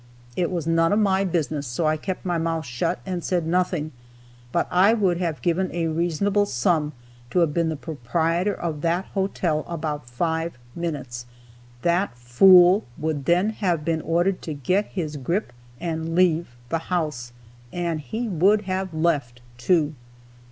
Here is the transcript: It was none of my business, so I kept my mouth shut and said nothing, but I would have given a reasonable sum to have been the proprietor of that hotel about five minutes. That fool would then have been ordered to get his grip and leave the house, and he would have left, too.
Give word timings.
It 0.35 0.49
was 0.49 0.65
none 0.65 0.91
of 0.91 0.97
my 0.97 1.23
business, 1.23 1.67
so 1.67 1.85
I 1.85 1.95
kept 1.95 2.25
my 2.25 2.39
mouth 2.39 2.65
shut 2.65 2.97
and 3.05 3.23
said 3.23 3.45
nothing, 3.45 3.91
but 4.51 4.67
I 4.71 4.95
would 4.95 5.17
have 5.19 5.43
given 5.43 5.69
a 5.71 5.89
reasonable 5.89 6.47
sum 6.47 6.93
to 7.29 7.37
have 7.41 7.53
been 7.53 7.69
the 7.69 7.75
proprietor 7.75 8.55
of 8.55 8.81
that 8.81 9.05
hotel 9.13 9.63
about 9.67 10.09
five 10.09 10.57
minutes. 10.75 11.27
That 11.83 12.17
fool 12.17 12.83
would 12.97 13.25
then 13.25 13.51
have 13.51 13.85
been 13.85 14.01
ordered 14.01 14.41
to 14.41 14.55
get 14.55 14.85
his 14.87 15.17
grip 15.17 15.53
and 15.79 16.15
leave 16.15 16.55
the 16.69 16.79
house, 16.89 17.31
and 17.71 17.99
he 18.01 18.27
would 18.27 18.63
have 18.63 18.91
left, 18.95 19.39
too. 19.59 19.93